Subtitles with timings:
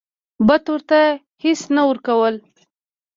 [0.47, 0.99] بت ورته
[1.43, 2.35] هیڅ نه ورکول.